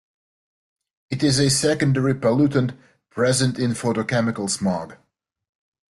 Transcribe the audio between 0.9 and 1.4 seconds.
It is